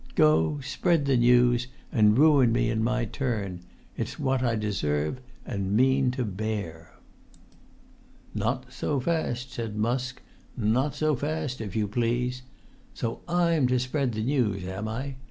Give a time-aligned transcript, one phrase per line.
[0.15, 3.59] Go, spread the news, and ruin me in my turn;
[3.95, 6.93] it's what I deserve, and mean to bear."
[8.33, 12.41] "Not so fast," said Musk—"not so fast, if you please.
[12.95, 15.17] So I'm to spread the news, am I?